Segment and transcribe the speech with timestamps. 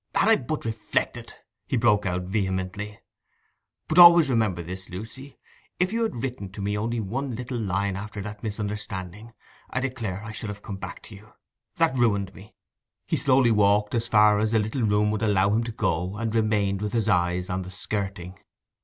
[0.15, 1.35] Had I but reflected...'
[1.67, 2.97] He broke out vehemently:
[3.87, 5.37] 'But always remember this, Lucy:
[5.79, 9.31] if you had written to me only one little line after that misunderstanding,
[9.69, 11.33] I declare I should have come back to you.
[11.75, 12.55] That ruined me!'
[13.05, 16.33] he slowly walked as far as the little room would allow him to go, and
[16.33, 18.39] remained with his eyes on the skirting.